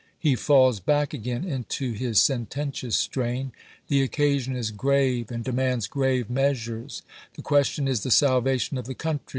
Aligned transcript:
He 0.17 0.33
falls 0.35 0.79
back 0.79 1.13
again 1.13 1.43
into 1.45 1.91
his 1.93 2.19
sententious 2.19 2.95
strain:" 2.95 3.51
The 3.87 4.01
occa 4.07 4.39
sion 4.39 4.55
is 4.55 4.71
grave, 4.71 5.29
and 5.29 5.43
demands 5.43 5.85
grave 5.85 6.25
measui 6.27 6.85
es. 6.87 7.01
The 7.35 7.43
question 7.43 7.87
is 7.87 8.01
the 8.01 8.09
salvation 8.09 8.79
of 8.79 8.87
the 8.87 8.95
country. 8.95 9.27